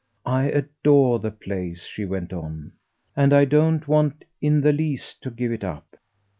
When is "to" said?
5.21-5.29